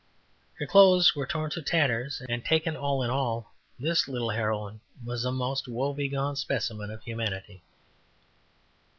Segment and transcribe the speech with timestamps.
[0.57, 5.23] Her clothes were torn to tatters, and taken all in all this little heroine was
[5.25, 7.61] a most woebegone specimen of humanity.